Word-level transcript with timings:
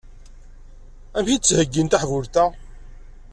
Amek 1.17 1.31
i 1.35 1.37
d-ttheyyin 1.39 1.87
taḥbult-a? 1.87 2.45